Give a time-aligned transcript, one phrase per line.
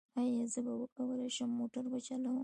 [0.19, 2.37] ایا زه به وکولی شم موټر وچلوم؟